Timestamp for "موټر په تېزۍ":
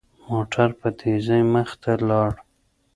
0.29-1.41